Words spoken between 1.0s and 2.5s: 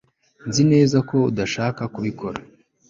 ko udashaka kubikora